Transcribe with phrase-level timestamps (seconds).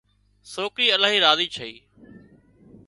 [0.53, 1.73] سوڪرِي الاهي راضي ڇئي